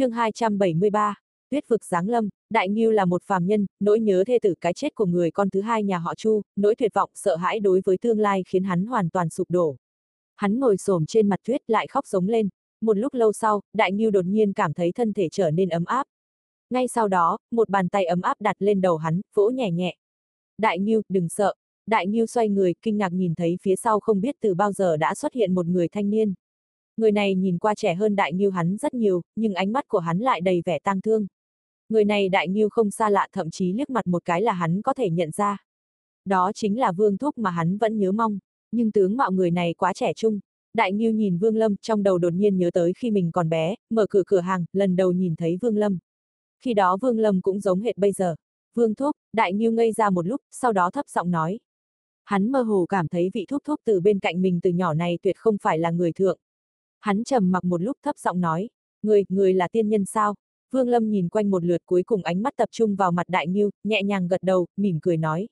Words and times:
chương 0.00 0.10
273, 0.10 1.14
Tuyết 1.50 1.68
vực 1.68 1.84
giáng 1.84 2.08
lâm, 2.08 2.28
Đại 2.50 2.68
Ngưu 2.68 2.90
là 2.90 3.04
một 3.04 3.22
phàm 3.22 3.46
nhân, 3.46 3.66
nỗi 3.80 4.00
nhớ 4.00 4.24
thê 4.26 4.38
tử 4.42 4.54
cái 4.60 4.72
chết 4.74 4.94
của 4.94 5.06
người 5.06 5.30
con 5.30 5.50
thứ 5.50 5.60
hai 5.60 5.82
nhà 5.82 5.98
họ 5.98 6.14
Chu, 6.14 6.42
nỗi 6.56 6.74
tuyệt 6.74 6.94
vọng 6.94 7.10
sợ 7.14 7.36
hãi 7.36 7.60
đối 7.60 7.80
với 7.84 7.98
tương 7.98 8.18
lai 8.18 8.42
khiến 8.46 8.64
hắn 8.64 8.86
hoàn 8.86 9.10
toàn 9.10 9.30
sụp 9.30 9.50
đổ. 9.50 9.76
Hắn 10.36 10.60
ngồi 10.60 10.76
xổm 10.76 11.06
trên 11.06 11.28
mặt 11.28 11.40
tuyết 11.44 11.70
lại 11.70 11.86
khóc 11.86 12.06
giống 12.06 12.28
lên, 12.28 12.48
một 12.80 12.96
lúc 12.96 13.14
lâu 13.14 13.32
sau, 13.32 13.60
Đại 13.72 13.92
Ngưu 13.92 14.10
đột 14.10 14.24
nhiên 14.24 14.52
cảm 14.52 14.72
thấy 14.72 14.92
thân 14.92 15.12
thể 15.12 15.28
trở 15.32 15.50
nên 15.50 15.68
ấm 15.68 15.84
áp. 15.84 16.06
Ngay 16.70 16.88
sau 16.88 17.08
đó, 17.08 17.38
một 17.50 17.68
bàn 17.68 17.88
tay 17.88 18.04
ấm 18.04 18.20
áp 18.20 18.40
đặt 18.40 18.56
lên 18.58 18.80
đầu 18.80 18.96
hắn, 18.96 19.20
vỗ 19.34 19.50
nhẹ 19.50 19.70
nhẹ. 19.70 19.96
Đại 20.58 20.78
Ngưu, 20.78 21.02
đừng 21.08 21.28
sợ. 21.28 21.54
Đại 21.86 22.06
Ngưu 22.06 22.26
xoay 22.26 22.48
người, 22.48 22.74
kinh 22.82 22.98
ngạc 22.98 23.12
nhìn 23.12 23.34
thấy 23.34 23.58
phía 23.62 23.76
sau 23.76 24.00
không 24.00 24.20
biết 24.20 24.36
từ 24.40 24.54
bao 24.54 24.72
giờ 24.72 24.96
đã 24.96 25.14
xuất 25.14 25.34
hiện 25.34 25.54
một 25.54 25.66
người 25.66 25.88
thanh 25.88 26.10
niên. 26.10 26.34
Người 27.00 27.12
này 27.12 27.34
nhìn 27.34 27.58
qua 27.58 27.74
trẻ 27.74 27.94
hơn 27.94 28.16
Đại 28.16 28.32
nghiêu 28.32 28.50
hắn 28.50 28.76
rất 28.76 28.94
nhiều, 28.94 29.22
nhưng 29.36 29.54
ánh 29.54 29.72
mắt 29.72 29.88
của 29.88 29.98
hắn 29.98 30.18
lại 30.18 30.40
đầy 30.40 30.62
vẻ 30.64 30.78
tang 30.78 31.00
thương. 31.00 31.26
Người 31.88 32.04
này 32.04 32.28
Đại 32.28 32.48
nghiêu 32.48 32.68
không 32.68 32.90
xa 32.90 33.10
lạ 33.10 33.28
thậm 33.32 33.50
chí 33.50 33.72
liếc 33.72 33.90
mặt 33.90 34.06
một 34.06 34.24
cái 34.24 34.42
là 34.42 34.52
hắn 34.52 34.82
có 34.82 34.94
thể 34.94 35.10
nhận 35.10 35.30
ra. 35.30 35.58
Đó 36.24 36.52
chính 36.54 36.80
là 36.80 36.92
Vương 36.92 37.18
Thúc 37.18 37.38
mà 37.38 37.50
hắn 37.50 37.78
vẫn 37.78 37.98
nhớ 37.98 38.12
mong, 38.12 38.38
nhưng 38.72 38.92
tướng 38.92 39.16
mạo 39.16 39.30
người 39.32 39.50
này 39.50 39.74
quá 39.74 39.92
trẻ 39.92 40.12
trung. 40.16 40.40
Đại 40.74 40.92
nghiêu 40.92 41.12
nhìn 41.12 41.38
Vương 41.38 41.56
Lâm 41.56 41.76
trong 41.76 42.02
đầu 42.02 42.18
đột 42.18 42.32
nhiên 42.32 42.56
nhớ 42.58 42.70
tới 42.74 42.92
khi 42.96 43.10
mình 43.10 43.30
còn 43.32 43.48
bé, 43.48 43.74
mở 43.90 44.06
cửa 44.10 44.22
cửa 44.26 44.40
hàng, 44.40 44.64
lần 44.72 44.96
đầu 44.96 45.12
nhìn 45.12 45.36
thấy 45.36 45.56
Vương 45.60 45.76
Lâm. 45.76 45.98
Khi 46.64 46.74
đó 46.74 46.96
Vương 47.00 47.18
Lâm 47.18 47.40
cũng 47.40 47.60
giống 47.60 47.80
hệt 47.80 47.98
bây 47.98 48.12
giờ. 48.12 48.34
Vương 48.74 48.94
Thúc, 48.94 49.16
Đại 49.32 49.52
nghiêu 49.52 49.72
ngây 49.72 49.92
ra 49.92 50.10
một 50.10 50.26
lúc, 50.26 50.40
sau 50.50 50.72
đó 50.72 50.90
thấp 50.90 51.08
giọng 51.08 51.30
nói. 51.30 51.58
Hắn 52.24 52.52
mơ 52.52 52.62
hồ 52.62 52.86
cảm 52.88 53.08
thấy 53.08 53.30
vị 53.34 53.46
thúc 53.48 53.62
thúc 53.64 53.80
từ 53.84 54.00
bên 54.00 54.18
cạnh 54.18 54.42
mình 54.42 54.60
từ 54.62 54.70
nhỏ 54.70 54.94
này 54.94 55.18
tuyệt 55.22 55.36
không 55.36 55.56
phải 55.62 55.78
là 55.78 55.90
người 55.90 56.12
thượng. 56.12 56.38
Hắn 57.00 57.24
trầm 57.24 57.50
mặc 57.50 57.64
một 57.64 57.82
lúc 57.82 57.96
thấp 58.02 58.18
giọng 58.18 58.40
nói, 58.40 58.68
người, 59.02 59.24
người 59.28 59.54
là 59.54 59.68
tiên 59.68 59.88
nhân 59.88 60.04
sao? 60.04 60.34
Vương 60.70 60.88
Lâm 60.88 61.10
nhìn 61.10 61.28
quanh 61.28 61.50
một 61.50 61.64
lượt 61.64 61.82
cuối 61.86 62.02
cùng 62.02 62.22
ánh 62.22 62.42
mắt 62.42 62.56
tập 62.56 62.68
trung 62.72 62.96
vào 62.96 63.12
mặt 63.12 63.28
Đại 63.28 63.46
nghiêu, 63.46 63.70
nhẹ 63.84 64.02
nhàng 64.02 64.28
gật 64.28 64.42
đầu, 64.42 64.66
mỉm 64.76 64.98
cười 65.02 65.16
nói. 65.16 65.48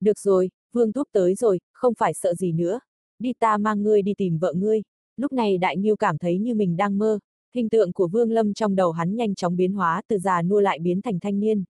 Được 0.00 0.18
rồi, 0.18 0.50
Vương 0.72 0.92
Thúc 0.92 1.08
tới 1.12 1.34
rồi, 1.34 1.60
không 1.72 1.94
phải 1.94 2.14
sợ 2.14 2.34
gì 2.34 2.52
nữa. 2.52 2.80
Đi 3.18 3.32
ta 3.32 3.56
mang 3.58 3.82
ngươi 3.82 4.02
đi 4.02 4.14
tìm 4.14 4.38
vợ 4.38 4.52
ngươi. 4.52 4.82
Lúc 5.16 5.32
này 5.32 5.58
Đại 5.58 5.76
nghiêu 5.76 5.96
cảm 5.96 6.18
thấy 6.18 6.38
như 6.38 6.54
mình 6.54 6.76
đang 6.76 6.98
mơ, 6.98 7.18
hình 7.54 7.68
tượng 7.68 7.92
của 7.92 8.08
Vương 8.08 8.30
Lâm 8.30 8.54
trong 8.54 8.74
đầu 8.74 8.92
hắn 8.92 9.16
nhanh 9.16 9.34
chóng 9.34 9.56
biến 9.56 9.72
hóa 9.72 10.02
từ 10.08 10.18
già 10.18 10.42
nua 10.42 10.60
lại 10.60 10.78
biến 10.78 11.02
thành 11.02 11.20
thanh 11.20 11.40
niên. 11.40 11.64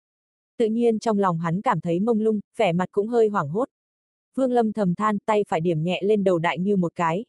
Tự 0.59 0.67
nhiên 0.67 0.99
trong 0.99 1.19
lòng 1.19 1.39
hắn 1.39 1.63
cảm 1.63 1.81
thấy 1.81 2.01
mông 2.01 2.21
lung, 2.21 2.41
vẻ 2.57 2.73
mặt 2.73 2.89
cũng 2.93 3.09
hơi 3.09 3.29
hoảng 3.29 3.49
hốt. 3.49 3.69
Vương 4.35 4.53
Lâm 4.53 4.73
thầm 4.73 4.95
than 4.95 5.19
tay 5.19 5.45
phải 5.49 5.61
điểm 5.61 5.83
nhẹ 5.83 6.01
lên 6.05 6.25
đầu 6.25 6.39
Đại 6.39 6.59
nghiêu 6.59 6.77
một 6.77 6.93
cái. 6.95 7.25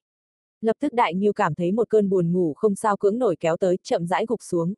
Lập 0.62 0.76
tức 0.80 0.94
Đại 0.94 1.14
nghiêu 1.14 1.34
cảm 1.34 1.56
thấy 1.56 1.72
một 1.72 1.90
cơn 1.90 2.10
buồn 2.10 2.34
ngủ 2.34 2.54
không 2.54 2.76
sao 2.76 2.98
cưỡng 2.98 3.20
nổi 3.20 3.36
kéo 3.40 3.58
tới, 3.58 3.78
chậm 3.84 4.08
rãi 4.08 4.26
gục 4.28 4.44
xuống. 4.44 4.74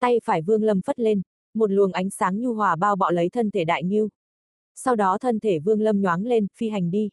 Tay 0.00 0.20
phải 0.24 0.42
Vương 0.42 0.62
Lâm 0.62 0.80
phất 0.82 0.98
lên, 1.00 1.22
một 1.54 1.70
luồng 1.70 1.92
ánh 1.92 2.10
sáng 2.10 2.40
nhu 2.40 2.52
hòa 2.52 2.76
bao 2.76 2.96
bọ 2.96 3.10
lấy 3.10 3.28
thân 3.28 3.50
thể 3.50 3.64
Đại 3.64 3.84
nghiêu. 3.84 4.08
Sau 4.74 4.96
đó 4.96 5.18
thân 5.18 5.40
thể 5.40 5.58
Vương 5.58 5.80
Lâm 5.80 6.00
nhoáng 6.00 6.26
lên, 6.26 6.46
phi 6.56 6.68
hành 6.68 6.90
đi. 6.90 7.10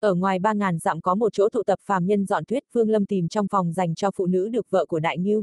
Ở 0.00 0.14
ngoài 0.14 0.38
ba 0.38 0.52
ngàn 0.52 0.78
dặm 0.78 1.00
có 1.00 1.14
một 1.14 1.32
chỗ 1.32 1.48
tụ 1.48 1.62
tập 1.62 1.78
phàm 1.82 2.06
nhân 2.06 2.26
dọn 2.26 2.44
tuyết, 2.44 2.64
Vương 2.72 2.90
Lâm 2.90 3.06
tìm 3.06 3.28
trong 3.28 3.48
phòng 3.48 3.72
dành 3.72 3.94
cho 3.94 4.10
phụ 4.10 4.26
nữ 4.26 4.48
được 4.48 4.66
vợ 4.70 4.86
của 4.86 5.00
Đại 5.00 5.18
nghiêu. 5.18 5.42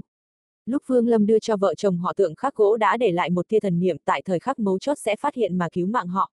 Lúc 0.66 0.84
Vương 0.88 1.08
Lâm 1.08 1.26
đưa 1.26 1.40
cho 1.40 1.58
vợ 1.58 1.76
chồng 1.76 1.98
họ 1.98 2.14
tượng 2.14 2.36
khắc 2.36 2.56
gỗ 2.56 2.78
đã 2.78 2.98
để 2.98 3.12
lại 3.12 3.30
một 3.30 3.48
tia 3.48 3.60
thần 3.60 3.80
niệm 3.80 3.98
tại 4.06 4.22
thời 4.26 4.40
khắc 4.40 4.60
mấu 4.60 4.80
chốt 4.80 4.98
sẽ 4.98 5.16
phát 5.16 5.36
hiện 5.36 5.58
mà 5.58 5.68
cứu 5.72 5.88
mạng 5.88 6.08
họ. 6.08 6.32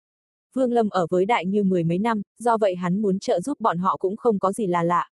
Vương 0.54 0.72
Lâm 0.72 0.90
ở 0.90 1.08
với 1.10 1.26
Đại 1.26 1.46
Ngưu 1.46 1.64
mười 1.64 1.84
mấy 1.84 2.00
năm, 2.00 2.22
do 2.40 2.58
vậy 2.58 2.76
hắn 2.76 3.02
muốn 3.02 3.20
trợ 3.20 3.42
giúp 3.42 3.60
bọn 3.60 3.78
họ 3.78 3.98
cũng 3.98 4.18
không 4.18 4.40
có 4.40 4.52
gì 4.52 4.68
là 4.68 4.84
lạ. 4.84 5.10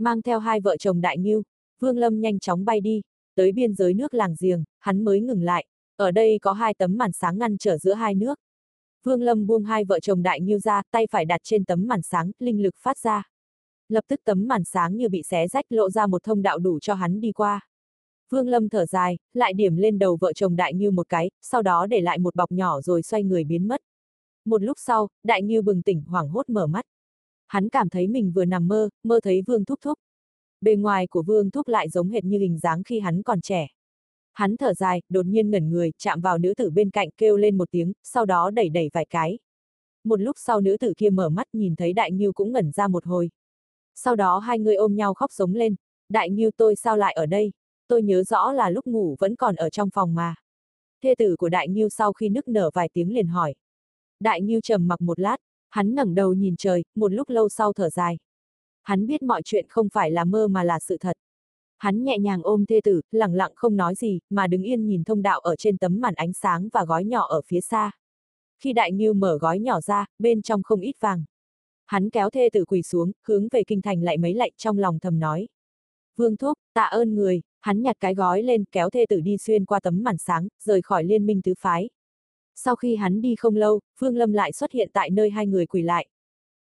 Mang 0.00 0.22
theo 0.22 0.38
hai 0.38 0.60
vợ 0.60 0.76
chồng 0.76 1.00
Đại 1.00 1.18
Nghiêu, 1.18 1.42
Vương 1.80 1.98
Lâm 1.98 2.20
nhanh 2.20 2.38
chóng 2.38 2.64
bay 2.64 2.80
đi, 2.80 3.02
tới 3.34 3.52
biên 3.52 3.74
giới 3.74 3.94
nước 3.94 4.14
làng 4.14 4.34
giềng, 4.40 4.64
hắn 4.78 5.04
mới 5.04 5.20
ngừng 5.20 5.42
lại. 5.42 5.66
Ở 5.96 6.10
đây 6.10 6.38
có 6.42 6.52
hai 6.52 6.74
tấm 6.74 6.96
màn 6.96 7.12
sáng 7.12 7.38
ngăn 7.38 7.58
trở 7.58 7.78
giữa 7.78 7.94
hai 7.94 8.14
nước. 8.14 8.38
Vương 9.04 9.22
Lâm 9.22 9.46
buông 9.46 9.64
hai 9.64 9.84
vợ 9.84 10.00
chồng 10.00 10.22
Đại 10.22 10.40
Nghiêu 10.40 10.58
ra, 10.58 10.82
tay 10.90 11.06
phải 11.10 11.24
đặt 11.24 11.40
trên 11.44 11.64
tấm 11.64 11.86
màn 11.86 12.02
sáng, 12.02 12.30
linh 12.38 12.62
lực 12.62 12.74
phát 12.78 12.98
ra. 12.98 13.28
Lập 13.88 14.04
tức 14.08 14.20
tấm 14.24 14.48
màn 14.48 14.64
sáng 14.64 14.96
như 14.96 15.08
bị 15.08 15.22
xé 15.22 15.48
rách 15.48 15.64
lộ 15.68 15.90
ra 15.90 16.06
một 16.06 16.22
thông 16.22 16.42
đạo 16.42 16.58
đủ 16.58 16.78
cho 16.80 16.94
hắn 16.94 17.20
đi 17.20 17.32
qua. 17.32 17.66
Vương 18.30 18.48
Lâm 18.48 18.68
thở 18.68 18.86
dài, 18.86 19.18
lại 19.34 19.52
điểm 19.52 19.76
lên 19.76 19.98
đầu 19.98 20.18
vợ 20.20 20.32
chồng 20.32 20.56
Đại 20.56 20.74
Nghiêu 20.74 20.90
một 20.90 21.08
cái, 21.08 21.30
sau 21.42 21.62
đó 21.62 21.86
để 21.86 22.00
lại 22.00 22.18
một 22.18 22.34
bọc 22.34 22.52
nhỏ 22.52 22.80
rồi 22.80 23.02
xoay 23.02 23.22
người 23.24 23.44
biến 23.44 23.68
mất. 23.68 23.80
Một 24.44 24.62
lúc 24.62 24.76
sau, 24.80 25.08
Đại 25.24 25.42
Nghiêu 25.42 25.62
bừng 25.62 25.82
tỉnh 25.82 26.02
hoảng 26.02 26.28
hốt 26.28 26.48
mở 26.48 26.66
mắt. 26.66 26.84
Hắn 27.50 27.68
cảm 27.68 27.88
thấy 27.88 28.08
mình 28.08 28.32
vừa 28.32 28.44
nằm 28.44 28.68
mơ, 28.68 28.88
mơ 29.02 29.20
thấy 29.22 29.42
Vương 29.46 29.64
Thúc 29.64 29.78
Thúc. 29.82 29.98
Bề 30.60 30.76
ngoài 30.76 31.06
của 31.06 31.22
Vương 31.22 31.50
Thúc 31.50 31.68
lại 31.68 31.88
giống 31.88 32.08
hệt 32.08 32.24
như 32.24 32.38
hình 32.38 32.58
dáng 32.58 32.82
khi 32.82 33.00
hắn 33.00 33.22
còn 33.22 33.40
trẻ. 33.40 33.66
Hắn 34.32 34.56
thở 34.56 34.74
dài, 34.74 35.02
đột 35.08 35.26
nhiên 35.26 35.50
ngẩn 35.50 35.70
người, 35.70 35.92
chạm 35.98 36.20
vào 36.20 36.38
nữ 36.38 36.54
tử 36.54 36.70
bên 36.70 36.90
cạnh 36.90 37.08
kêu 37.16 37.36
lên 37.36 37.58
một 37.58 37.70
tiếng, 37.70 37.92
sau 38.02 38.26
đó 38.26 38.50
đẩy 38.50 38.68
đẩy 38.68 38.90
vài 38.92 39.06
cái. 39.10 39.38
Một 40.04 40.20
lúc 40.20 40.36
sau 40.38 40.60
nữ 40.60 40.76
tử 40.80 40.92
kia 40.96 41.10
mở 41.10 41.28
mắt 41.28 41.46
nhìn 41.52 41.76
thấy 41.76 41.92
Đại 41.92 42.12
Nghiêu 42.12 42.32
cũng 42.32 42.52
ngẩn 42.52 42.72
ra 42.72 42.88
một 42.88 43.04
hồi. 43.06 43.30
Sau 43.94 44.16
đó 44.16 44.38
hai 44.38 44.58
người 44.58 44.74
ôm 44.74 44.96
nhau 44.96 45.14
khóc 45.14 45.32
sống 45.32 45.54
lên. 45.54 45.74
Đại 46.08 46.30
Nghiêu 46.30 46.50
tôi 46.56 46.76
sao 46.76 46.96
lại 46.96 47.14
ở 47.14 47.26
đây? 47.26 47.52
Tôi 47.88 48.02
nhớ 48.02 48.22
rõ 48.22 48.52
là 48.52 48.70
lúc 48.70 48.86
ngủ 48.86 49.16
vẫn 49.18 49.36
còn 49.36 49.56
ở 49.56 49.70
trong 49.70 49.90
phòng 49.90 50.14
mà. 50.14 50.34
Thê 51.02 51.14
tử 51.18 51.36
của 51.38 51.48
Đại 51.48 51.68
Nghiêu 51.68 51.88
sau 51.88 52.12
khi 52.12 52.28
nức 52.28 52.48
nở 52.48 52.70
vài 52.74 52.88
tiếng 52.92 53.14
liền 53.14 53.26
hỏi. 53.26 53.54
Đại 54.20 54.42
Nghiêu 54.42 54.60
trầm 54.60 54.88
mặc 54.88 55.00
một 55.00 55.18
lát, 55.18 55.36
hắn 55.70 55.94
ngẩng 55.94 56.14
đầu 56.14 56.34
nhìn 56.34 56.54
trời, 56.58 56.84
một 56.94 57.12
lúc 57.12 57.28
lâu 57.28 57.48
sau 57.48 57.72
thở 57.72 57.90
dài. 57.90 58.18
Hắn 58.82 59.06
biết 59.06 59.22
mọi 59.22 59.42
chuyện 59.44 59.66
không 59.68 59.88
phải 59.88 60.10
là 60.10 60.24
mơ 60.24 60.48
mà 60.48 60.64
là 60.64 60.78
sự 60.78 60.96
thật. 61.00 61.16
Hắn 61.78 62.04
nhẹ 62.04 62.18
nhàng 62.18 62.40
ôm 62.42 62.66
thê 62.66 62.80
tử, 62.84 63.00
lặng 63.10 63.34
lặng 63.34 63.52
không 63.54 63.76
nói 63.76 63.94
gì, 63.94 64.20
mà 64.30 64.46
đứng 64.46 64.62
yên 64.62 64.86
nhìn 64.86 65.04
thông 65.04 65.22
đạo 65.22 65.40
ở 65.40 65.56
trên 65.56 65.78
tấm 65.78 66.00
màn 66.00 66.14
ánh 66.14 66.32
sáng 66.32 66.68
và 66.72 66.84
gói 66.84 67.04
nhỏ 67.04 67.26
ở 67.26 67.40
phía 67.46 67.60
xa. 67.60 67.90
Khi 68.62 68.72
đại 68.72 68.92
nghiêu 68.92 69.14
mở 69.14 69.38
gói 69.40 69.58
nhỏ 69.58 69.80
ra, 69.80 70.06
bên 70.18 70.42
trong 70.42 70.62
không 70.62 70.80
ít 70.80 70.96
vàng. 71.00 71.24
Hắn 71.86 72.10
kéo 72.10 72.30
thê 72.30 72.48
tử 72.52 72.64
quỳ 72.64 72.82
xuống, 72.82 73.12
hướng 73.26 73.48
về 73.50 73.62
kinh 73.66 73.82
thành 73.82 74.02
lại 74.02 74.18
mấy 74.18 74.34
lạnh 74.34 74.52
trong 74.56 74.78
lòng 74.78 74.98
thầm 74.98 75.18
nói. 75.18 75.48
Vương 76.16 76.36
Thúc, 76.36 76.58
tạ 76.74 76.82
ơn 76.82 77.14
người, 77.14 77.42
hắn 77.60 77.82
nhặt 77.82 77.96
cái 78.00 78.14
gói 78.14 78.42
lên 78.42 78.64
kéo 78.72 78.90
thê 78.90 79.06
tử 79.08 79.20
đi 79.20 79.38
xuyên 79.38 79.64
qua 79.64 79.80
tấm 79.80 80.02
màn 80.02 80.18
sáng, 80.18 80.48
rời 80.64 80.82
khỏi 80.82 81.04
liên 81.04 81.26
minh 81.26 81.42
tứ 81.42 81.54
phái. 81.58 81.90
Sau 82.64 82.76
khi 82.76 82.96
hắn 82.96 83.20
đi 83.20 83.34
không 83.36 83.56
lâu, 83.56 83.80
Vương 83.98 84.16
Lâm 84.16 84.32
lại 84.32 84.52
xuất 84.52 84.72
hiện 84.72 84.90
tại 84.92 85.10
nơi 85.10 85.30
hai 85.30 85.46
người 85.46 85.66
quỳ 85.66 85.82
lại. 85.82 86.06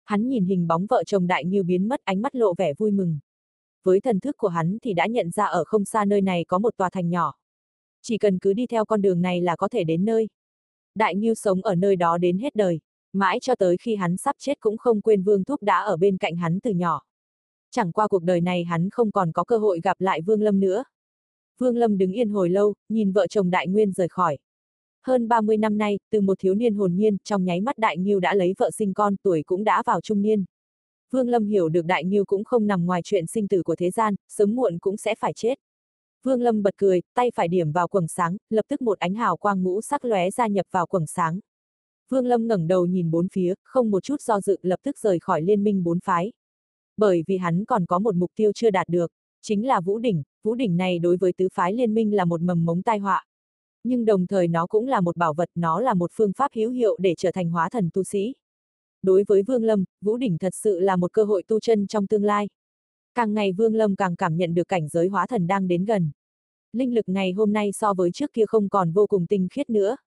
Hắn 0.06 0.28
nhìn 0.28 0.46
hình 0.46 0.68
bóng 0.68 0.86
vợ 0.90 1.04
chồng 1.04 1.28
đại 1.28 1.46
như 1.46 1.64
biến 1.64 1.88
mất 1.88 2.00
ánh 2.04 2.22
mắt 2.22 2.36
lộ 2.36 2.54
vẻ 2.54 2.74
vui 2.74 2.92
mừng 2.92 3.20
với 3.86 4.00
thần 4.00 4.20
thức 4.20 4.38
của 4.38 4.48
hắn 4.48 4.78
thì 4.84 4.94
đã 4.94 5.08
nhận 5.08 5.30
ra 5.30 5.46
ở 5.46 5.64
không 5.64 5.86
xa 5.86 6.06
nơi 6.06 6.22
này 6.22 6.46
có 6.48 6.60
một 6.60 6.78
tòa 6.78 6.90
thành 6.90 7.10
nhỏ. 7.10 7.34
Chỉ 8.02 8.18
cần 8.18 8.40
cứ 8.40 8.54
đi 8.54 8.68
theo 8.68 8.86
con 8.86 9.02
đường 9.02 9.22
này 9.22 9.42
là 9.42 9.56
có 9.56 9.68
thể 9.68 9.84
đến 9.84 10.06
nơi. 10.06 10.28
Đại 10.96 11.16
nhiêu 11.16 11.36
sống 11.36 11.62
ở 11.62 11.76
nơi 11.76 11.96
đó 11.96 12.18
đến 12.18 12.38
hết 12.38 12.56
đời, 12.56 12.80
mãi 13.14 13.40
cho 13.42 13.56
tới 13.56 13.78
khi 13.78 13.96
hắn 13.96 14.18
sắp 14.18 14.36
chết 14.40 14.60
cũng 14.60 14.78
không 14.78 15.02
quên 15.02 15.24
Vương 15.24 15.44
Thúc 15.44 15.64
đã 15.64 15.80
ở 15.80 15.98
bên 15.98 16.18
cạnh 16.18 16.36
hắn 16.36 16.60
từ 16.60 16.72
nhỏ. 16.72 17.02
Chẳng 17.72 17.92
qua 17.92 18.08
cuộc 18.08 18.24
đời 18.24 18.42
này 18.42 18.64
hắn 18.64 18.90
không 18.90 19.12
còn 19.12 19.32
có 19.32 19.44
cơ 19.44 19.58
hội 19.58 19.80
gặp 19.84 20.02
lại 20.02 20.22
Vương 20.22 20.42
Lâm 20.42 20.60
nữa. 20.60 20.84
Vương 21.58 21.78
Lâm 21.78 21.98
đứng 21.98 22.12
yên 22.12 22.30
hồi 22.30 22.50
lâu, 22.50 22.74
nhìn 22.90 23.12
vợ 23.12 23.28
chồng 23.28 23.50
Đại 23.50 23.68
Nguyên 23.68 23.92
rời 23.92 24.08
khỏi. 24.08 24.38
Hơn 25.08 25.28
30 25.28 25.58
năm 25.58 25.78
nay, 25.78 26.00
từ 26.12 26.22
một 26.22 26.40
thiếu 26.40 26.54
niên 26.54 26.76
hồn 26.76 26.96
nhiên, 26.96 27.18
trong 27.24 27.46
nháy 27.46 27.62
mắt 27.62 27.78
Đại 27.78 27.98
Nghiêu 27.98 28.20
đã 28.20 28.34
lấy 28.34 28.54
vợ 28.58 28.72
sinh 28.72 28.94
con, 28.94 29.16
tuổi 29.24 29.44
cũng 29.46 29.64
đã 29.64 29.84
vào 29.86 30.02
trung 30.02 30.22
niên. 30.22 30.46
Vương 31.12 31.30
Lâm 31.30 31.46
hiểu 31.46 31.70
được 31.70 31.86
Đại 31.86 32.06
Nghiêu 32.06 32.26
cũng 32.26 32.44
không 32.44 32.68
nằm 32.68 32.86
ngoài 32.86 33.02
chuyện 33.04 33.28
sinh 33.28 33.48
tử 33.48 33.64
của 33.64 33.76
thế 33.76 33.92
gian, 33.92 34.16
sớm 34.28 34.56
muộn 34.56 34.78
cũng 34.80 34.98
sẽ 34.98 35.16
phải 35.16 35.34
chết. 35.34 35.60
Vương 36.24 36.42
Lâm 36.42 36.64
bật 36.64 36.78
cười, 36.78 37.02
tay 37.14 37.32
phải 37.36 37.48
điểm 37.48 37.72
vào 37.72 37.88
quầng 37.88 38.08
sáng, 38.08 38.38
lập 38.50 38.66
tức 38.68 38.82
một 38.82 39.00
ánh 39.00 39.14
hào 39.14 39.38
quang 39.38 39.64
ngũ 39.64 39.82
sắc 39.82 40.06
lóe 40.06 40.32
ra 40.32 40.48
nhập 40.48 40.66
vào 40.72 40.86
quầng 40.88 41.08
sáng. 41.08 41.40
Vương 42.10 42.26
Lâm 42.26 42.48
ngẩng 42.48 42.68
đầu 42.68 42.86
nhìn 42.86 43.12
bốn 43.12 43.28
phía, 43.28 43.54
không 43.64 43.92
một 43.92 44.04
chút 44.04 44.22
do 44.22 44.42
dự 44.42 44.58
lập 44.62 44.80
tức 44.84 44.98
rời 44.98 45.20
khỏi 45.20 45.42
liên 45.42 45.64
minh 45.64 45.84
bốn 45.84 46.00
phái. 46.00 46.32
Bởi 46.98 47.24
vì 47.28 47.38
hắn 47.38 47.66
còn 47.66 47.86
có 47.86 48.00
một 48.00 48.16
mục 48.16 48.32
tiêu 48.36 48.52
chưa 48.56 48.70
đạt 48.70 48.88
được, 48.90 49.12
chính 49.42 49.68
là 49.68 49.82
Vũ 49.82 50.00
Đỉnh, 50.00 50.24
Vũ 50.44 50.56
Đỉnh 50.56 50.78
này 50.78 51.00
đối 51.00 51.18
với 51.18 51.34
tứ 51.34 51.48
phái 51.54 51.74
liên 51.74 51.94
minh 51.94 52.16
là 52.16 52.26
một 52.26 52.42
mầm 52.42 52.66
mống 52.66 52.82
tai 52.82 53.00
họa. 53.00 53.26
Nhưng 53.86 54.06
đồng 54.06 54.28
thời 54.28 54.48
nó 54.48 54.68
cũng 54.68 54.88
là 54.88 55.02
một 55.02 55.18
bảo 55.18 55.34
vật, 55.34 55.50
nó 55.56 55.82
là 55.82 55.94
một 55.94 56.12
phương 56.14 56.34
pháp 56.34 56.52
hữu 56.56 56.72
hiệu 56.72 56.98
để 57.00 57.14
trở 57.18 57.32
thành 57.32 57.50
hóa 57.50 57.70
thần 57.70 57.90
tu 57.94 58.04
sĩ 58.04 58.34
đối 59.06 59.24
với 59.28 59.44
Vương 59.44 59.64
Lâm, 59.64 59.84
Vũ 60.02 60.18
Đỉnh 60.18 60.38
thật 60.38 60.54
sự 60.56 60.80
là 60.80 60.96
một 60.96 61.14
cơ 61.14 61.24
hội 61.24 61.44
tu 61.48 61.60
chân 61.60 61.88
trong 61.88 62.08
tương 62.08 62.24
lai. 62.24 62.50
Càng 63.16 63.34
ngày 63.34 63.52
Vương 63.52 63.76
Lâm 63.76 63.96
càng 63.96 64.16
cảm 64.16 64.38
nhận 64.38 64.54
được 64.54 64.68
cảnh 64.68 64.88
giới 64.88 65.08
hóa 65.08 65.28
thần 65.28 65.48
đang 65.48 65.68
đến 65.68 65.86
gần. 65.86 66.12
Linh 66.74 66.96
lực 66.96 67.10
ngày 67.10 67.32
hôm 67.32 67.54
nay 67.54 67.72
so 67.72 67.94
với 67.94 68.12
trước 68.12 68.34
kia 68.34 68.46
không 68.46 68.70
còn 68.70 68.92
vô 68.92 69.08
cùng 69.08 69.28
tinh 69.28 69.48
khiết 69.52 69.70
nữa. 69.70 69.98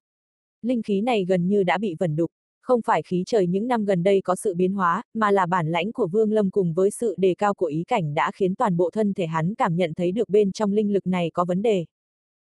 Linh 0.62 0.82
khí 0.82 1.00
này 1.00 1.25
gần 1.25 1.48
như 1.48 1.62
đã 1.62 1.78
bị 1.78 1.94
vẩn 1.98 2.16
đục, 2.16 2.30
không 2.60 2.80
phải 2.82 3.02
khí 3.02 3.22
trời 3.26 3.46
những 3.46 3.69
năm 3.69 3.84
gần 3.84 4.02
đây 4.02 4.20
có 4.25 4.36
sự 4.36 4.54
biến 4.54 4.72
hóa, 4.72 5.02
mà 5.14 5.30
là 5.30 5.46
bản 5.46 5.69
lãnh 5.69 5.92
của 5.92 6.06
Vương 6.06 6.32
Lâm 6.32 6.50
cùng 6.50 6.75
với 6.75 6.90
sự 6.90 7.14
đề 7.19 7.34
cao 7.38 7.54
của 7.54 7.66
ý 7.66 7.84
cảnh 7.84 8.14
đã 8.14 8.30
khiến 8.34 8.54
toàn 8.54 8.76
bộ 8.76 8.90
thân 8.90 9.14
thể 9.14 9.26
hắn 9.26 9.54
cảm 9.54 9.76
nhận 9.76 9.94
thấy 9.94 10.12
được 10.12 10.28
bên 10.28 10.52
trong 10.52 10.72
linh 10.72 10.92
lực 10.92 11.06
này 11.06 11.30
có 11.34 11.44
vấn 11.44 11.62
đề. 11.62 11.84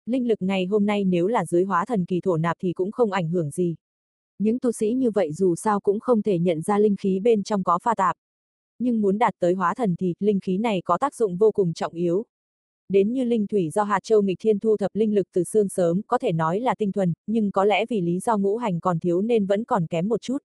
Linh 0.06 0.28
lực 0.28 0.42
ngày 0.42 0.66
hôm 0.66 0.86
nay 0.86 1.04
nếu 1.04 1.28
là 1.28 1.46
dưới 1.46 1.64
hóa 1.64 1.86
thần 1.86 2.06
kỳ 2.06 2.22
thổ 2.22 2.38
nạp 2.38 2.58
thì 2.60 2.74
cũng 2.74 2.92
không 2.92 3.12
ảnh 3.12 3.30
hưởng 3.30 3.52
gì. 3.52 3.76
Những 4.40 4.60
tu 4.60 4.72
sĩ 4.72 4.94
như 4.94 5.12
vậy 5.12 5.32
dù 5.34 5.56
sao 5.56 5.80
cũng 5.80 6.00
không 6.00 6.22
thể 6.22 6.40
nhận 6.40 6.62
ra 6.62 6.80
linh 6.80 6.96
khí 6.96 7.20
bên 7.20 7.44
trong 7.44 7.64
có 7.64 7.80
pha 7.84 7.96
tạp. 7.96 8.16
Nhưng 8.80 9.02
muốn 9.02 9.18
đạt 9.18 9.34
tới 9.40 9.54
hóa 9.54 9.74
thần 9.74 9.96
thì 9.96 10.14
linh 10.20 10.40
khí 10.40 10.58
này 10.58 10.82
có 10.86 10.98
tác 10.98 11.16
dụng 11.16 11.38
vô 11.38 11.52
cùng 11.52 11.74
trọng 11.74 11.94
yếu. 11.94 12.26
đến 12.90 13.14
như 13.14 13.24
linh 13.24 13.48
thủy 13.48 13.70
do 13.70 13.84
hạt 13.84 14.00
châu 14.04 14.22
nghịch 14.22 14.38
thiên 14.40 14.60
thu 14.60 14.78
thập 14.78 14.92
linh 14.94 15.16
lực 15.16 15.28
từ 15.34 15.44
xương 15.44 15.70
sớm 15.70 16.02
có 16.08 16.18
thể 16.18 16.32
nói 16.32 16.60
là 16.60 16.76
tinh 16.76 16.92
thuần, 16.92 17.14
nhưng 17.28 17.52
có 17.52 17.66
lẽ 17.66 17.86
vì 17.86 18.02
lý 18.02 18.20
do 18.20 18.38
ngũ 18.38 18.58
hành 18.58 18.80
còn 18.80 19.00
thiếu 19.00 19.22
nên 19.22 19.46
vẫn 19.46 19.64
còn 19.64 19.88
kém 19.88 20.10
một 20.10 20.22
chút. 20.22 20.38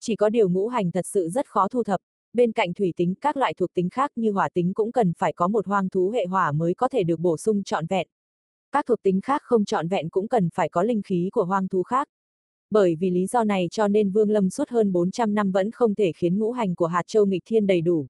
Chỉ 0.00 0.16
có 0.16 0.28
điều 0.28 0.48
ngũ 0.48 0.68
hành 0.68 0.90
thật 0.90 1.06
sự 1.06 1.28
rất 1.28 1.46
khó 1.46 1.68
thu 1.68 1.82
thập, 1.82 2.00
bên 2.32 2.52
cạnh 2.52 2.74
thủy 2.74 2.92
tính 2.96 3.14
các 3.20 3.36
loại 3.36 3.54
thuộc 3.54 3.74
tính 3.74 3.88
khác 3.90 4.12
như 4.16 4.30
hỏa 4.30 4.48
tính 4.54 4.74
cũng 4.74 4.92
cần 4.92 5.12
phải 5.18 5.32
có 5.32 5.48
một 5.48 5.66
hoang 5.66 5.88
thú 5.88 6.10
hệ 6.10 6.26
hỏa 6.26 6.52
mới 6.52 6.74
có 6.74 6.88
thể 6.88 7.02
được 7.04 7.20
bổ 7.20 7.36
sung 7.36 7.62
trọn 7.62 7.86
vẹn. 7.86 8.06
Các 8.72 8.86
thuộc 8.86 9.02
tính 9.02 9.20
khác 9.20 9.42
không 9.44 9.64
trọn 9.64 9.88
vẹn 9.88 10.08
cũng 10.08 10.28
cần 10.28 10.48
phải 10.54 10.68
có 10.68 10.82
linh 10.82 11.02
khí 11.02 11.28
của 11.32 11.44
hoang 11.44 11.68
thú 11.68 11.82
khác. 11.82 12.08
Bởi 12.70 12.96
vì 12.96 13.10
lý 13.10 13.26
do 13.26 13.44
này 13.44 13.68
cho 13.70 13.88
nên 13.88 14.10
Vương 14.10 14.30
Lâm 14.30 14.50
suốt 14.50 14.68
hơn 14.68 14.92
400 14.92 15.34
năm 15.34 15.52
vẫn 15.52 15.70
không 15.70 15.94
thể 15.94 16.12
khiến 16.16 16.38
ngũ 16.38 16.52
hành 16.52 16.74
của 16.74 16.86
hạt 16.86 17.02
châu 17.06 17.26
nghịch 17.26 17.42
thiên 17.46 17.66
đầy 17.66 17.80
đủ. 17.80 18.06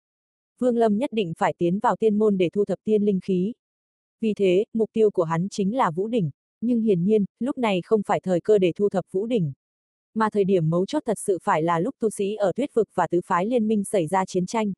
Vương 0.58 0.76
Lâm 0.76 0.99
nhất 0.99 1.12
định 1.12 1.32
phải 1.38 1.55
tiến 1.58 1.78
vào 1.78 1.96
tiên 1.96 2.19
môn 2.19 2.38
để 2.38 2.50
thu 2.52 2.64
thập 2.64 2.78
tiên 2.84 3.02
linh 3.02 3.20
khí. 3.20 3.52
Vì 4.20 4.34
thế, 4.34 4.64
mục 4.75 4.90
tiêu 4.93 5.10
của 5.10 5.25
hắn 5.25 5.49
chính 5.50 5.76
là 5.76 5.90
Vũ 5.90 6.08
Đỉnh, 6.08 6.31
nhưng 6.61 6.81
hiển 6.81 7.04
nhiên, 7.04 7.25
lúc 7.38 7.58
này 7.58 7.81
không 7.84 8.02
phải 8.06 8.20
thời 8.20 8.40
cơ 8.40 8.58
để 8.58 8.72
thu 8.76 8.88
thập 8.88 9.04
Vũ 9.11 9.26
Đỉnh. 9.26 9.52
Mà 10.14 10.31
thời 10.31 10.44
điểm 10.44 10.70
mấu 10.70 10.87
chốt 10.87 11.02
thật 11.06 11.19
sự 11.19 11.38
phải 11.43 11.62
là 11.62 11.81
lúc 11.81 11.94
tu 12.00 12.11
sĩ 12.11 12.34
ở 12.34 12.52
tuyết 12.56 12.75
vực 12.75 12.88
và 12.94 13.06
tứ 13.06 13.20
phái 13.26 13.46
liên 13.46 13.69
minh 13.69 13.84
xảy 13.84 14.06
ra 14.06 14.25
chiến 14.25 14.46
tranh. 14.46 14.72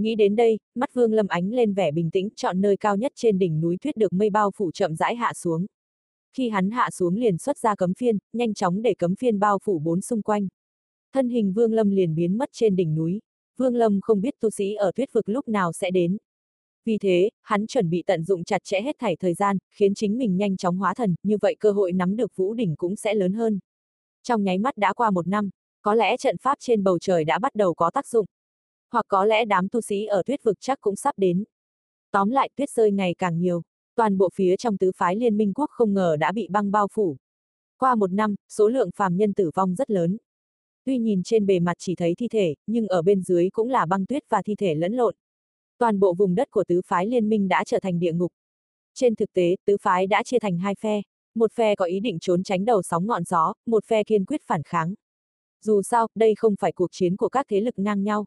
Nghĩ 0.00 0.14
đến 0.14 0.36
đây, 0.36 0.58
mắt 0.74 0.94
Vương 0.94 1.12
Lâm 1.12 1.26
ánh 1.28 1.52
lên 1.52 1.74
vẻ 1.74 1.90
bình 1.90 2.10
tĩnh 2.10 2.28
chọn 2.36 2.60
nơi 2.60 2.76
cao 2.76 2.96
nhất 2.96 3.12
trên 3.14 3.38
đỉnh 3.38 3.60
núi 3.60 3.76
tuyết 3.80 3.96
được 3.96 4.12
mây 4.12 4.30
bao 4.30 4.50
phủ 4.56 4.70
chậm 4.72 4.96
rãi 4.96 5.16
hạ 5.16 5.32
xuống. 5.34 5.66
Khi 6.36 6.48
hắn 6.48 6.70
hạ 6.70 6.90
xuống 6.90 7.16
liền 7.16 7.38
xuất 7.38 7.58
ra 7.58 7.74
cấm 7.74 7.94
phiên, 7.94 8.18
nhanh 8.32 8.54
chóng 8.54 8.82
để 8.82 8.94
cấm 8.94 9.16
phiên 9.16 9.38
bao 9.38 9.58
phủ 9.64 9.78
bốn 9.78 10.00
xung 10.00 10.22
quanh. 10.22 10.48
Thân 11.12 11.28
hình 11.28 11.52
Vương 11.52 11.72
Lâm 11.72 11.90
liền 11.90 12.14
biến 12.14 12.38
mất 12.38 12.48
trên 12.52 12.76
đỉnh 12.76 12.94
núi. 12.94 13.20
Vương 13.56 13.74
Lâm 13.74 14.00
không 14.02 14.20
biết 14.20 14.34
tu 14.40 14.50
sĩ 14.50 14.74
ở 14.74 14.92
tuyết 14.94 15.12
vực 15.12 15.28
lúc 15.28 15.48
nào 15.48 15.72
sẽ 15.72 15.90
đến. 15.90 16.16
Vì 16.84 16.98
thế, 16.98 17.30
hắn 17.42 17.66
chuẩn 17.66 17.90
bị 17.90 18.02
tận 18.06 18.24
dụng 18.24 18.44
chặt 18.44 18.64
chẽ 18.64 18.80
hết 18.80 18.96
thảy 18.98 19.16
thời 19.16 19.34
gian, 19.34 19.58
khiến 19.70 19.94
chính 19.94 20.18
mình 20.18 20.36
nhanh 20.36 20.56
chóng 20.56 20.76
hóa 20.76 20.94
thần, 20.94 21.14
như 21.22 21.36
vậy 21.40 21.56
cơ 21.60 21.70
hội 21.70 21.92
nắm 21.92 22.16
được 22.16 22.36
vũ 22.36 22.54
đỉnh 22.54 22.76
cũng 22.76 22.96
sẽ 22.96 23.14
lớn 23.14 23.32
hơn. 23.32 23.58
Trong 24.22 24.44
nháy 24.44 24.58
mắt 24.58 24.76
đã 24.76 24.92
qua 24.92 25.10
một 25.10 25.26
năm, 25.26 25.50
có 25.82 25.94
lẽ 25.94 26.16
trận 26.16 26.36
pháp 26.38 26.58
trên 26.60 26.84
bầu 26.84 26.98
trời 26.98 27.24
đã 27.24 27.38
bắt 27.38 27.54
đầu 27.54 27.74
có 27.74 27.90
tác 27.90 28.06
dụng. 28.06 28.26
Hoặc 28.92 29.04
có 29.08 29.24
lẽ 29.24 29.44
đám 29.44 29.68
tu 29.68 29.80
sĩ 29.80 30.04
ở 30.04 30.22
tuyết 30.26 30.42
vực 30.42 30.56
chắc 30.60 30.80
cũng 30.80 30.96
sắp 30.96 31.14
đến. 31.18 31.44
Tóm 32.10 32.30
lại 32.30 32.50
tuyết 32.56 32.70
rơi 32.70 32.90
ngày 32.92 33.14
càng 33.18 33.38
nhiều, 33.38 33.62
toàn 33.96 34.18
bộ 34.18 34.28
phía 34.34 34.56
trong 34.56 34.78
tứ 34.78 34.90
phái 34.96 35.16
liên 35.16 35.36
minh 35.36 35.52
quốc 35.54 35.70
không 35.70 35.94
ngờ 35.94 36.16
đã 36.16 36.32
bị 36.32 36.48
băng 36.50 36.70
bao 36.70 36.88
phủ. 36.92 37.16
Qua 37.78 37.94
một 37.94 38.12
năm, 38.12 38.34
số 38.48 38.68
lượng 38.68 38.90
phàm 38.96 39.16
nhân 39.16 39.32
tử 39.32 39.50
vong 39.54 39.74
rất 39.74 39.90
lớn. 39.90 40.16
Tuy 40.84 40.98
nhìn 40.98 41.22
trên 41.22 41.46
bề 41.46 41.60
mặt 41.60 41.76
chỉ 41.78 41.94
thấy 41.94 42.14
thi 42.18 42.28
thể, 42.28 42.54
nhưng 42.66 42.88
ở 42.88 43.02
bên 43.02 43.22
dưới 43.22 43.50
cũng 43.50 43.68
là 43.68 43.86
băng 43.86 44.06
tuyết 44.06 44.24
và 44.28 44.42
thi 44.42 44.54
thể 44.54 44.74
lẫn 44.74 44.92
lộn. 44.92 45.14
Toàn 45.78 46.00
bộ 46.00 46.14
vùng 46.14 46.34
đất 46.34 46.50
của 46.50 46.64
tứ 46.64 46.80
phái 46.86 47.06
liên 47.06 47.28
minh 47.28 47.48
đã 47.48 47.64
trở 47.64 47.78
thành 47.80 47.98
địa 47.98 48.12
ngục. 48.12 48.32
Trên 48.94 49.14
thực 49.14 49.32
tế, 49.32 49.56
tứ 49.64 49.76
phái 49.82 50.06
đã 50.06 50.22
chia 50.22 50.38
thành 50.38 50.58
hai 50.58 50.74
phe, 50.74 51.02
một 51.34 51.52
phe 51.52 51.74
có 51.74 51.84
ý 51.84 52.00
định 52.00 52.18
trốn 52.20 52.42
tránh 52.42 52.64
đầu 52.64 52.82
sóng 52.82 53.06
ngọn 53.06 53.24
gió, 53.24 53.52
một 53.66 53.84
phe 53.84 54.04
kiên 54.04 54.24
quyết 54.24 54.40
phản 54.44 54.62
kháng. 54.62 54.94
Dù 55.62 55.82
sao, 55.82 56.06
đây 56.14 56.34
không 56.34 56.54
phải 56.60 56.72
cuộc 56.72 56.88
chiến 56.92 57.16
của 57.16 57.28
các 57.28 57.46
thế 57.48 57.60
lực 57.60 57.78
ngang 57.78 58.02
nhau. 58.02 58.26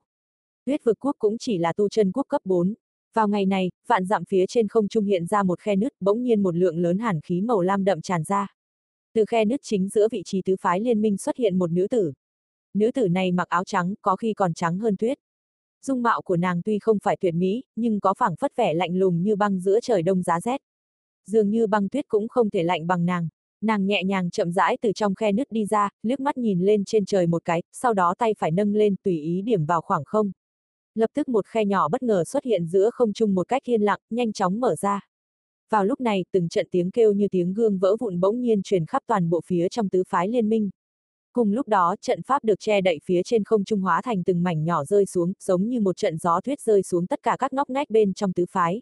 Tuyết 0.66 0.84
vực 0.84 0.98
quốc 1.00 1.16
cũng 1.20 1.38
chỉ 1.38 1.58
là 1.58 1.74
tu 1.74 1.90
chân 1.90 2.12
quốc 2.12 2.26
cấp 2.28 2.42
4. 2.46 2.74
Vào 3.14 3.28
ngày 3.28 3.46
này, 3.46 3.72
vạn 3.88 4.06
dặm 4.06 4.26
phía 4.26 4.46
trên 4.48 4.68
không 4.68 4.88
trung 4.88 5.06
hiện 5.06 5.26
ra 5.26 5.44
một 5.44 5.60
khe 5.60 5.76
nứt, 5.76 5.94
bỗng 6.00 6.24
nhiên 6.24 6.44
một 6.44 6.56
lượng 6.56 6.78
lớn 6.78 7.00
hàn 7.00 7.22
khí 7.22 7.42
màu 7.42 7.62
lam 7.62 7.84
đậm 7.84 8.02
tràn 8.02 8.24
ra. 8.24 8.48
Từ 9.14 9.26
khe 9.26 9.46
nứt 9.46 9.60
chính 9.64 9.90
giữa 9.90 10.08
vị 10.12 10.22
trí 10.26 10.42
tứ 10.42 10.56
phái 10.62 10.80
liên 10.80 11.02
minh 11.02 11.18
xuất 11.18 11.38
hiện 11.38 11.58
một 11.58 11.72
nữ 11.72 11.88
tử. 11.88 12.14
Nữ 12.74 12.92
tử 12.92 13.08
này 13.08 13.32
mặc 13.32 13.50
áo 13.50 13.64
trắng, 13.64 13.94
có 14.02 14.16
khi 14.16 14.34
còn 14.34 14.54
trắng 14.54 14.80
hơn 14.80 14.98
tuyết. 14.98 15.18
Dung 15.86 16.04
mạo 16.04 16.22
của 16.22 16.38
nàng 16.38 16.62
tuy 16.66 16.80
không 16.80 16.98
phải 17.04 17.18
tuyệt 17.22 17.34
mỹ, 17.34 17.64
nhưng 17.76 18.00
có 18.00 18.14
phảng 18.14 18.36
phất 18.36 18.56
vẻ 18.56 18.74
lạnh 18.74 18.96
lùng 18.96 19.24
như 19.24 19.36
băng 19.36 19.60
giữa 19.60 19.80
trời 19.80 20.04
đông 20.04 20.24
giá 20.24 20.40
rét. 20.42 20.62
Dường 21.28 21.50
như 21.50 21.68
băng 21.68 21.90
tuyết 21.90 22.08
cũng 22.08 22.28
không 22.28 22.50
thể 22.50 22.64
lạnh 22.64 22.88
bằng 22.88 23.06
nàng. 23.06 23.28
Nàng 23.62 23.86
nhẹ 23.86 24.04
nhàng 24.04 24.30
chậm 24.30 24.52
rãi 24.52 24.78
từ 24.82 24.92
trong 24.96 25.16
khe 25.16 25.32
nứt 25.32 25.52
đi 25.52 25.66
ra, 25.66 25.90
liếc 26.04 26.20
mắt 26.20 26.38
nhìn 26.38 26.62
lên 26.62 26.86
trên 26.86 27.06
trời 27.06 27.28
một 27.28 27.46
cái, 27.46 27.64
sau 27.72 27.94
đó 27.94 28.14
tay 28.18 28.34
phải 28.38 28.52
nâng 28.52 28.76
lên 28.76 28.96
tùy 29.04 29.20
ý 29.20 29.42
điểm 29.42 29.66
vào 29.66 29.82
khoảng 29.82 30.04
không. 30.04 30.32
Lập 30.96 31.10
tức 31.14 31.30
một 31.30 31.46
khe 31.46 31.66
nhỏ 31.66 31.90
bất 31.90 32.04
ngờ 32.04 32.24
xuất 32.24 32.44
hiện 32.44 32.66
giữa 32.66 32.90
không 32.94 33.14
trung 33.14 33.36
một 33.36 33.48
cách 33.48 33.64
yên 33.64 33.82
lặng, 33.82 34.00
nhanh 34.10 34.34
chóng 34.34 34.60
mở 34.60 34.76
ra. 34.76 35.08
Vào 35.70 35.86
lúc 35.86 36.02
này, 36.02 36.26
từng 36.32 36.50
trận 36.50 36.68
tiếng 36.72 36.92
kêu 36.92 37.14
như 37.14 37.28
tiếng 37.32 37.54
gương 37.54 37.78
vỡ 37.78 37.96
vụn 38.00 38.20
bỗng 38.20 38.42
nhiên 38.42 38.62
truyền 38.64 38.86
khắp 38.86 39.04
toàn 39.08 39.30
bộ 39.30 39.42
phía 39.46 39.70
trong 39.70 39.90
tứ 39.90 40.04
phái 40.08 40.28
liên 40.28 40.50
minh. 40.50 40.70
Cùng 41.34 41.52
lúc 41.52 41.68
đó, 41.68 41.96
trận 42.02 42.22
pháp 42.24 42.44
được 42.44 42.60
che 42.60 42.82
đậy 42.82 43.00
phía 43.04 43.22
trên 43.26 43.44
không 43.44 43.64
trung 43.64 43.82
hóa 43.82 44.02
thành 44.02 44.24
từng 44.24 44.44
mảnh 44.44 44.64
nhỏ 44.64 44.86
rơi 44.86 45.06
xuống, 45.06 45.34
giống 45.40 45.70
như 45.70 45.80
một 45.80 45.98
trận 45.98 46.18
gió 46.18 46.42
tuyết 46.42 46.62
rơi 46.62 46.84
xuống 46.84 47.08
tất 47.08 47.20
cả 47.24 47.36
các 47.40 47.54
ngóc 47.54 47.70
ngách 47.70 47.90
bên 47.90 48.14
trong 48.14 48.34
tứ 48.34 48.46
phái. 48.50 48.82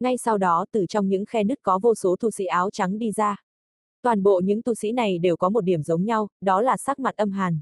Ngay 0.00 0.18
sau 0.18 0.38
đó, 0.38 0.66
từ 0.72 0.86
trong 0.86 1.08
những 1.08 1.24
khe 1.24 1.44
nứt 1.44 1.58
có 1.62 1.78
vô 1.82 1.94
số 1.94 2.16
tu 2.20 2.30
sĩ 2.30 2.44
áo 2.44 2.70
trắng 2.70 2.98
đi 2.98 3.12
ra. 3.12 3.36
Toàn 4.02 4.22
bộ 4.22 4.40
những 4.44 4.62
tu 4.62 4.74
sĩ 4.74 4.92
này 4.92 5.18
đều 5.18 5.36
có 5.36 5.48
một 5.48 5.60
điểm 5.60 5.82
giống 5.82 6.04
nhau, 6.04 6.28
đó 6.40 6.62
là 6.62 6.76
sắc 6.76 6.98
mặt 6.98 7.16
âm 7.16 7.30
hàn. 7.30 7.60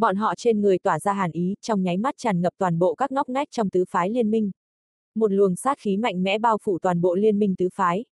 Bọn 0.00 0.16
họ 0.16 0.34
trên 0.36 0.60
người 0.60 0.78
tỏa 0.78 0.98
ra 0.98 1.12
hàn 1.12 1.32
ý, 1.32 1.54
trong 1.60 1.82
nháy 1.82 1.96
mắt 1.96 2.14
tràn 2.18 2.40
ngập 2.40 2.52
toàn 2.58 2.78
bộ 2.78 2.94
các 2.94 3.12
ngóc 3.12 3.28
ngách 3.28 3.48
trong 3.50 3.70
tứ 3.70 3.84
phái 3.88 4.10
liên 4.10 4.30
minh. 4.30 4.50
Một 5.14 5.32
luồng 5.32 5.56
sát 5.56 5.78
khí 5.78 5.96
mạnh 5.96 6.22
mẽ 6.22 6.38
bao 6.38 6.58
phủ 6.62 6.78
toàn 6.78 7.00
bộ 7.00 7.14
liên 7.14 7.38
minh 7.38 7.54
tứ 7.58 7.68
phái. 7.74 8.04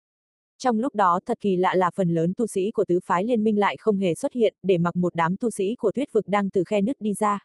Trong 0.58 0.78
lúc 0.78 0.94
đó 0.94 1.20
thật 1.26 1.38
kỳ 1.40 1.56
lạ 1.56 1.74
là 1.74 1.90
phần 1.94 2.14
lớn 2.14 2.32
tu 2.36 2.46
sĩ 2.46 2.70
của 2.70 2.84
tứ 2.84 3.00
phái 3.04 3.24
liên 3.24 3.44
minh 3.44 3.58
lại 3.58 3.76
không 3.76 3.96
hề 3.98 4.14
xuất 4.14 4.32
hiện, 4.32 4.54
để 4.62 4.78
mặc 4.78 4.96
một 4.96 5.14
đám 5.14 5.36
tu 5.36 5.50
sĩ 5.50 5.74
của 5.78 5.92
tuyết 5.92 6.12
vực 6.12 6.28
đang 6.28 6.50
từ 6.50 6.64
khe 6.64 6.80
nứt 6.80 7.00
đi 7.00 7.14
ra. 7.14 7.38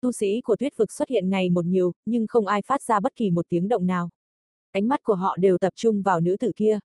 Tu 0.00 0.12
sĩ 0.12 0.40
của 0.40 0.56
tuyết 0.56 0.76
vực 0.76 0.92
xuất 0.92 1.08
hiện 1.08 1.30
ngày 1.30 1.50
một 1.50 1.64
nhiều, 1.64 1.92
nhưng 2.06 2.26
không 2.26 2.46
ai 2.46 2.62
phát 2.62 2.82
ra 2.82 3.00
bất 3.00 3.16
kỳ 3.16 3.30
một 3.30 3.46
tiếng 3.48 3.68
động 3.68 3.86
nào. 3.86 4.10
Ánh 4.72 4.88
mắt 4.88 5.02
của 5.02 5.14
họ 5.14 5.36
đều 5.36 5.58
tập 5.58 5.72
trung 5.76 6.02
vào 6.02 6.20
nữ 6.20 6.36
tử 6.40 6.52
kia. 6.56 6.78